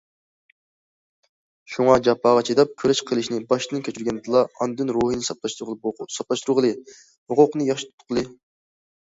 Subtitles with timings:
[1.73, 8.27] شۇڭا، جاپاغا چىداپ كۈرەش قىلىشنى باشتىن كەچۈرگەندىلا، ئاندىن روھنى ساپلاشتۇرغىلى، ھوقۇقنى ياخشى تۇتقىلى.